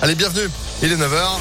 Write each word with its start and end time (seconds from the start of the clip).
Allez, 0.00 0.14
bienvenue. 0.14 0.48
Il 0.84 0.92
est 0.92 0.96
9h. 0.96 1.40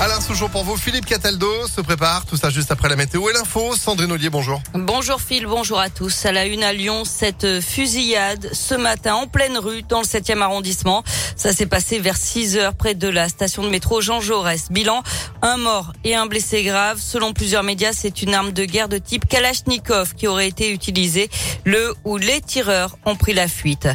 Alain 0.00 0.20
Souchon 0.20 0.48
pour 0.48 0.64
vous, 0.64 0.76
Philippe 0.76 1.06
Cataldo 1.06 1.68
se 1.68 1.80
prépare, 1.80 2.26
tout 2.26 2.36
ça 2.36 2.50
juste 2.50 2.72
après 2.72 2.88
la 2.88 2.96
météo 2.96 3.30
et 3.30 3.32
l'info. 3.32 3.76
Sandrine 3.76 4.10
Ollier, 4.10 4.28
bonjour. 4.28 4.60
Bonjour 4.74 5.20
Phil, 5.20 5.46
bonjour 5.46 5.78
à 5.78 5.88
tous. 5.88 6.26
À 6.26 6.32
la 6.32 6.46
une 6.46 6.64
à 6.64 6.72
Lyon, 6.72 7.04
cette 7.04 7.60
fusillade 7.60 8.50
ce 8.52 8.74
matin 8.74 9.14
en 9.14 9.28
pleine 9.28 9.56
rue 9.56 9.82
dans 9.84 10.00
le 10.00 10.04
7e 10.04 10.40
arrondissement. 10.40 11.04
Ça 11.36 11.52
s'est 11.52 11.66
passé 11.66 12.00
vers 12.00 12.16
6 12.16 12.56
heures 12.56 12.74
près 12.74 12.96
de 12.96 13.06
la 13.06 13.28
station 13.28 13.62
de 13.62 13.68
métro 13.68 14.00
Jean 14.00 14.20
Jaurès. 14.20 14.72
Bilan, 14.72 15.04
un 15.42 15.58
mort 15.58 15.92
et 16.02 16.16
un 16.16 16.26
blessé 16.26 16.64
grave. 16.64 16.98
Selon 17.00 17.32
plusieurs 17.32 17.62
médias, 17.62 17.92
c'est 17.92 18.20
une 18.20 18.34
arme 18.34 18.50
de 18.50 18.64
guerre 18.64 18.88
de 18.88 18.98
type 18.98 19.28
Kalachnikov 19.28 20.14
qui 20.14 20.26
aurait 20.26 20.48
été 20.48 20.72
utilisée 20.72 21.30
le 21.64 21.94
ou 22.04 22.16
les 22.16 22.40
tireurs 22.40 22.98
ont 23.04 23.14
pris 23.14 23.32
la 23.32 23.46
fuite. 23.46 23.86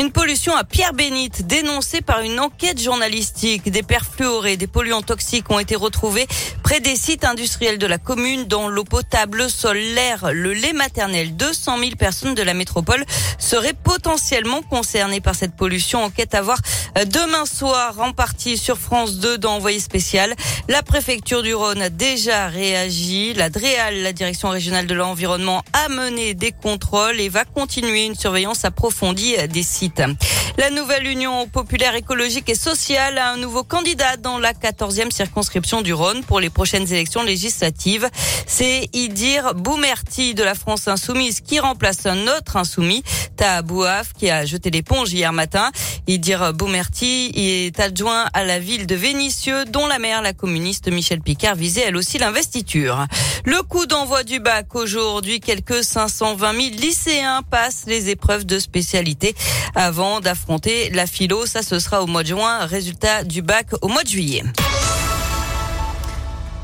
Une 0.00 0.12
pollution 0.12 0.54
à 0.54 0.62
Pierre 0.62 0.92
Bénite 0.92 1.48
dénoncée 1.48 2.02
par 2.02 2.20
une 2.20 2.38
enquête 2.38 2.80
journalistique. 2.80 3.68
Des 3.68 3.82
perfluorés, 3.82 4.56
des 4.56 4.68
polluants 4.68 5.02
toxiques 5.02 5.50
ont 5.50 5.58
été 5.58 5.74
retrouvés 5.74 6.28
près 6.62 6.78
des 6.78 6.94
sites 6.94 7.24
industriels 7.24 7.78
de 7.78 7.86
la 7.88 7.98
commune 7.98 8.44
dans 8.44 8.68
l'eau 8.68 8.84
potable, 8.84 9.38
le 9.38 9.48
sol, 9.48 9.76
l'air, 9.76 10.30
le 10.32 10.52
lait 10.52 10.72
maternel. 10.72 11.34
200 11.34 11.78
000 11.78 11.90
personnes 11.98 12.36
de 12.36 12.42
la 12.44 12.54
métropole 12.54 13.04
seraient 13.38 13.72
potentiellement 13.72 14.62
concernées 14.62 15.20
par 15.20 15.34
cette 15.34 15.56
pollution. 15.56 16.04
Enquête 16.04 16.32
à 16.36 16.42
voir 16.42 16.58
euh, 16.96 17.04
demain 17.04 17.44
soir 17.44 17.98
en 17.98 18.12
partie 18.12 18.56
sur 18.56 18.78
France 18.78 19.16
2 19.16 19.38
dans 19.38 19.56
Envoyé 19.56 19.80
spécial. 19.80 20.32
La 20.68 20.84
préfecture 20.84 21.42
du 21.42 21.54
Rhône 21.54 21.82
a 21.82 21.90
déjà 21.90 22.46
réagi. 22.46 23.34
La 23.34 23.50
DREAL, 23.50 24.02
la 24.02 24.12
direction 24.12 24.50
régionale 24.50 24.86
de 24.86 24.94
l'environnement, 24.94 25.64
a 25.72 25.88
mené 25.88 26.34
des 26.34 26.52
contrôles 26.52 27.18
et 27.18 27.28
va 27.28 27.44
continuer 27.44 28.04
une 28.04 28.14
surveillance 28.14 28.64
approfondie 28.64 29.34
des 29.48 29.64
sites. 29.64 29.87
Them. 29.94 30.47
La 30.58 30.70
nouvelle 30.70 31.06
Union 31.06 31.46
populaire 31.46 31.94
écologique 31.94 32.48
et 32.48 32.56
sociale 32.56 33.16
a 33.16 33.30
un 33.30 33.36
nouveau 33.36 33.62
candidat 33.62 34.16
dans 34.16 34.40
la 34.40 34.54
14e 34.54 35.12
circonscription 35.12 35.82
du 35.82 35.94
Rhône 35.94 36.24
pour 36.24 36.40
les 36.40 36.50
prochaines 36.50 36.92
élections 36.92 37.22
législatives. 37.22 38.10
C'est 38.48 38.88
Idir 38.92 39.54
Boumerti 39.54 40.34
de 40.34 40.42
la 40.42 40.56
France 40.56 40.88
Insoumise 40.88 41.42
qui 41.42 41.60
remplace 41.60 42.06
un 42.06 42.26
autre 42.26 42.56
insoumis, 42.56 43.04
Tahabouaf, 43.36 44.14
qui 44.14 44.30
a 44.30 44.44
jeté 44.46 44.70
l'éponge 44.70 45.12
hier 45.12 45.32
matin. 45.32 45.70
Idir 46.08 46.52
Boumerti 46.52 47.30
est 47.36 47.78
adjoint 47.78 48.26
à 48.32 48.42
la 48.42 48.58
ville 48.58 48.88
de 48.88 48.96
Vénissieux, 48.96 49.64
dont 49.64 49.86
la 49.86 50.00
maire, 50.00 50.22
la 50.22 50.32
communiste 50.32 50.88
Michel 50.90 51.20
Picard, 51.20 51.54
visait 51.54 51.84
elle 51.86 51.96
aussi 51.96 52.18
l'investiture. 52.18 53.06
Le 53.44 53.62
coup 53.62 53.86
d'envoi 53.86 54.24
du 54.24 54.40
bac 54.40 54.74
aujourd'hui, 54.74 55.38
quelques 55.38 55.84
520 55.84 56.52
000 56.52 56.66
lycéens 56.80 57.42
passent 57.48 57.84
les 57.86 58.08
épreuves 58.10 58.44
de 58.44 58.58
spécialité 58.58 59.36
avant 59.76 60.18
d'affronter 60.18 60.47
la 60.92 61.06
philo. 61.06 61.46
Ça, 61.46 61.62
ce 61.62 61.78
sera 61.78 62.02
au 62.02 62.06
mois 62.06 62.22
de 62.22 62.28
juin. 62.28 62.66
Résultat 62.66 63.24
du 63.24 63.42
bac 63.42 63.66
au 63.82 63.88
mois 63.88 64.02
de 64.02 64.08
juillet. 64.08 64.42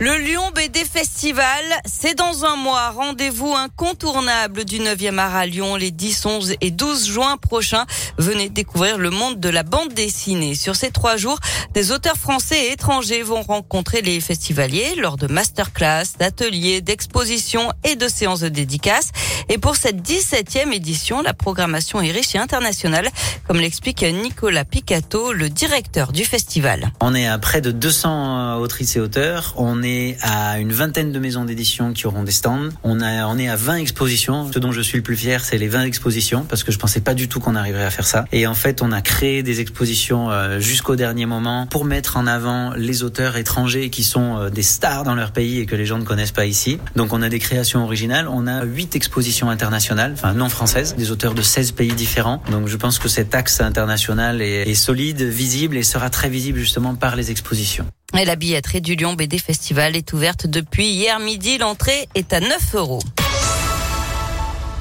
Le 0.01 0.17
Lyon 0.19 0.43
BD 0.53 0.81
Festival, 0.81 1.65
c'est 1.85 2.17
dans 2.17 2.45
un 2.45 2.57
mois. 2.57 2.91
Rendez-vous 2.91 3.55
incontournable 3.55 4.65
du 4.65 4.81
9e 4.81 5.19
art 5.19 5.37
à 5.37 5.47
Lyon 5.47 5.77
les 5.77 5.93
10, 5.93 6.27
11 6.27 6.55
et 6.61 6.73
12 6.73 7.07
juin 7.07 7.37
prochains. 7.37 7.87
Venez 8.19 8.49
découvrir 8.49 8.99
le 8.99 9.11
monde 9.11 9.39
de 9.39 9.49
la 9.49 9.63
bande 9.63 9.95
dessinée. 9.95 10.57
Sur 10.57 10.75
ces 10.75 10.91
trois 10.91 11.17
jours, 11.17 11.39
des 11.75 11.93
auteurs 11.93 12.17
français 12.17 12.67
et 12.67 12.73
étrangers 12.73 13.23
vont 13.23 13.43
rencontrer 13.43 14.03
les 14.03 14.21
festivaliers 14.21 14.97
lors 14.97 15.17
de 15.17 15.29
masterclass, 15.29 16.19
d'ateliers, 16.19 16.81
d'expositions 16.81 17.73
et 17.85 17.95
de 17.95 18.09
séances 18.09 18.41
de 18.41 18.49
dédicaces. 18.49 19.13
Et 19.49 19.59
pour 19.59 19.77
cette 19.77 20.03
17e 20.03 20.73
édition, 20.73 21.23
la 21.23 21.35
programmation 21.35 22.01
est 22.01 22.11
riche 22.11 22.35
et 22.35 22.39
internationale, 22.39 23.09
comme 23.47 23.59
l'explique 23.59 24.03
Nicolas 24.03 24.65
Picato, 24.65 25.33
le 25.33 25.49
directeur 25.49 26.13
du 26.13 26.25
festival. 26.25 26.93
On 27.01 27.15
est 27.15 27.27
à 27.27 27.39
près 27.39 27.61
de 27.61 27.71
200 27.71 28.57
autrices 28.57 28.97
et 28.97 29.01
auteurs. 29.01 29.55
On 29.57 29.83
est 29.83 30.17
à 30.23 30.59
une 30.59 30.73
vingtaine 30.73 31.13
de 31.13 31.19
maisons 31.19 31.45
d'édition 31.45 31.93
qui 31.93 32.07
auront 32.07 32.23
des 32.23 32.33
stands. 32.33 32.71
On, 32.83 33.01
a, 33.01 33.27
on 33.27 33.39
est 33.39 33.49
à 33.49 33.57
20 33.57 33.77
expositions. 33.77 34.51
Ce 34.53 34.59
dont 34.59 34.73
je 34.73 34.81
suis 34.81 34.97
le 34.97 35.03
plus 35.03 35.17
fier, 35.17 35.45
c'est 35.45 35.59
les 35.59 35.69
20 35.69 35.85
expositions, 35.85 36.47
parce 36.49 36.65
que 36.65 36.73
je 36.73 36.79
pensais 36.79 37.01
pas 37.01 37.15
du 37.15 37.29
tout 37.29 37.41
qu'on 37.41 37.57
arriverait 37.57 37.85
à 37.85 37.91
faire 37.91 38.07
ça. 38.07 38.25
Et 38.33 38.47
en 38.47 38.55
fait, 38.55 38.83
on 38.83 38.93
a 38.93 39.03
créé 39.03 39.43
des 39.43 39.61
expositions 39.61 40.31
euh, 40.31 40.61
jusqu'au 40.61 40.97
dernier 40.97 41.27
moment 41.27 41.67
pour 41.67 41.85
mettre 41.85 42.17
en 42.17 42.27
avant 42.27 42.73
les 42.77 43.03
auteurs 43.03 43.37
étrangers 43.37 43.91
qui 43.91 44.05
sont 44.05 44.39
euh, 44.39 44.51
des 44.51 44.63
stars 44.63 45.05
dans 45.05 45.15
leur 45.15 45.33
pays 45.33 45.61
et 45.61 45.67
que 45.67 45.77
les 45.77 45.87
gens 45.87 45.99
ne 45.99 46.05
connaissent 46.05 46.33
pas 46.33 46.47
ici. 46.47 46.79
Donc 46.97 47.13
on 47.13 47.23
a 47.23 47.29
des 47.29 47.39
créations 47.39 47.85
originales. 47.85 48.29
On 48.29 48.47
a 48.47 48.65
8 48.65 48.97
expositions 48.97 49.34
internationales, 49.43 50.13
enfin 50.15 50.35
non 50.35 50.49
françaises, 50.49 50.95
des 50.97 51.11
auteurs 51.11 51.35
de 51.35 51.43
16 51.43 51.73
pays 51.73 51.93
différents. 51.93 52.43
Donc 52.51 52.69
je 52.69 52.77
pense 52.77 52.99
que 52.99 53.09
cet 53.09 53.35
axe 53.35 53.61
international 53.61 54.41
est, 54.43 54.69
est 54.69 54.75
solide, 54.75 55.23
visible 55.23 55.77
et 55.77 55.83
sera 55.83 56.11
très 56.11 56.29
visible 56.29 56.59
justement 56.59 56.95
par 56.95 57.17
les 57.17 57.31
expositions. 57.31 57.87
Et 58.19 58.25
la 58.25 58.37
billetterie 58.37 58.81
du 58.81 58.95
Lyon 58.95 59.15
BD 59.15 59.39
Festival 59.39 59.97
est 59.97 60.13
ouverte 60.13 60.47
depuis 60.47 60.87
hier 60.87 61.19
midi. 61.19 61.59
L'entrée 61.59 62.09
est 62.15 62.33
à 62.33 62.41
9 62.41 62.75
euros. 62.75 63.01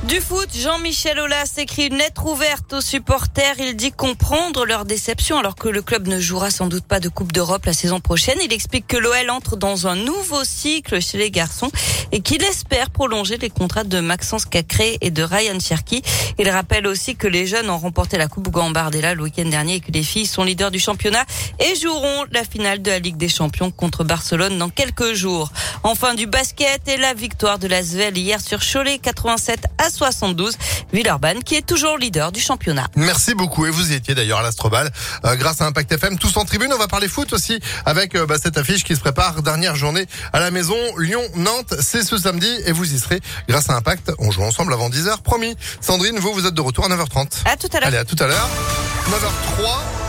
Du 0.07 0.19
foot, 0.19 0.49
Jean-Michel 0.53 1.17
Aulas 1.17 1.53
écrit 1.57 1.87
une 1.87 1.95
lettre 1.95 2.25
ouverte 2.25 2.73
aux 2.73 2.81
supporters. 2.81 3.55
Il 3.59 3.77
dit 3.77 3.93
comprendre 3.93 4.65
leur 4.65 4.83
déception 4.83 5.37
alors 5.37 5.55
que 5.55 5.69
le 5.69 5.81
club 5.81 6.07
ne 6.07 6.19
jouera 6.19 6.51
sans 6.51 6.67
doute 6.67 6.83
pas 6.83 6.99
de 6.99 7.07
Coupe 7.07 7.31
d'Europe 7.31 7.65
la 7.65 7.71
saison 7.71 8.01
prochaine. 8.01 8.37
Il 8.43 8.51
explique 8.51 8.85
que 8.85 8.97
l'OL 8.97 9.29
entre 9.29 9.55
dans 9.55 9.87
un 9.87 9.95
nouveau 9.95 10.43
cycle 10.43 11.01
chez 11.01 11.17
les 11.17 11.31
garçons 11.31 11.71
et 12.11 12.19
qu'il 12.19 12.43
espère 12.43 12.89
prolonger 12.89 13.37
les 13.37 13.49
contrats 13.49 13.85
de 13.85 14.01
Maxence 14.01 14.43
Cacré 14.43 14.97
et 14.99 15.09
de 15.09 15.23
Ryan 15.23 15.57
Cherky. 15.59 16.01
Il 16.37 16.49
rappelle 16.49 16.85
aussi 16.85 17.15
que 17.15 17.27
les 17.27 17.47
jeunes 17.47 17.69
ont 17.69 17.77
remporté 17.77 18.17
la 18.17 18.27
Coupe 18.27 18.49
Gambardella 18.49 19.15
le 19.15 19.23
week-end 19.23 19.45
dernier 19.45 19.75
et 19.75 19.79
que 19.79 19.91
les 19.91 20.03
filles 20.03 20.25
sont 20.25 20.43
leaders 20.43 20.71
du 20.71 20.79
championnat 20.79 21.25
et 21.59 21.75
joueront 21.75 22.25
la 22.31 22.43
finale 22.43 22.81
de 22.81 22.91
la 22.91 22.99
Ligue 22.99 23.17
des 23.17 23.29
Champions 23.29 23.71
contre 23.71 24.03
Barcelone 24.03 24.57
dans 24.57 24.69
quelques 24.69 25.13
jours. 25.13 25.49
Enfin 25.83 26.13
du 26.13 26.27
basket 26.27 26.85
et 26.89 26.97
la 26.97 27.13
victoire 27.13 27.57
de 27.57 27.67
la 27.67 27.81
Svel 27.81 28.17
hier 28.17 28.41
sur 28.41 28.59
Cholet 28.59 28.99
87 28.99 29.65
à 29.77 29.92
72. 29.93 30.57
Villeurbanne 30.91 31.43
qui 31.43 31.55
est 31.55 31.65
toujours 31.65 31.97
leader 31.97 32.31
du 32.31 32.39
championnat. 32.39 32.87
Merci 32.95 33.33
beaucoup 33.33 33.65
et 33.65 33.69
vous 33.69 33.91
y 33.91 33.95
étiez 33.95 34.15
d'ailleurs 34.15 34.39
à 34.39 34.43
l'Astrobal 34.43 34.91
euh, 35.25 35.35
grâce 35.35 35.61
à 35.61 35.65
Impact 35.65 35.91
FM 35.91 36.17
tous 36.17 36.35
en 36.37 36.45
tribune. 36.45 36.71
On 36.73 36.77
va 36.77 36.87
parler 36.87 37.07
foot 37.07 37.33
aussi 37.33 37.59
avec 37.85 38.15
euh, 38.15 38.25
bah, 38.25 38.35
cette 38.41 38.57
affiche 38.57 38.83
qui 38.83 38.95
se 38.95 38.99
prépare 38.99 39.41
dernière 39.41 39.75
journée 39.75 40.05
à 40.33 40.39
la 40.39 40.51
maison 40.51 40.75
Lyon-Nantes. 40.97 41.75
C'est 41.79 42.03
ce 42.03 42.17
samedi 42.17 42.49
et 42.65 42.71
vous 42.71 42.93
y 42.93 42.99
serez 42.99 43.19
grâce 43.47 43.69
à 43.69 43.75
Impact. 43.75 44.11
On 44.19 44.31
joue 44.31 44.43
ensemble 44.43 44.73
avant 44.73 44.89
10h, 44.89 45.21
promis. 45.21 45.55
Sandrine, 45.81 46.19
vous 46.19 46.33
vous 46.33 46.45
êtes 46.45 46.53
de 46.53 46.61
retour 46.61 46.85
à 46.85 46.89
9h30. 46.89 47.43
À 47.45 47.57
tout 47.57 47.67
à 47.73 47.79
l'heure. 47.79 47.87
Allez, 47.87 47.97
à 47.97 48.05
tout 48.05 48.17
à 48.19 48.27
l'heure. 48.27 48.49
9h03. 49.09 50.02